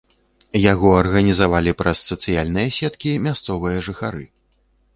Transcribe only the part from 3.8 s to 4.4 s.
жыхары.